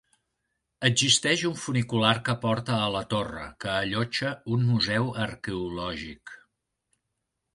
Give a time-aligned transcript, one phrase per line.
[0.87, 6.37] Existeix un funicular que porta a la torre, que allotja un museu arqueològic.